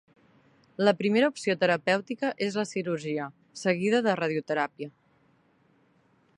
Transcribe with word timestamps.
La 0.87 0.93
primera 1.01 1.27
opció 1.33 1.55
terapèutica 1.63 2.31
és 2.47 2.57
la 2.61 2.65
cirurgia 2.71 3.29
seguida 3.67 4.03
de 4.09 4.19
radioteràpia. 4.23 4.93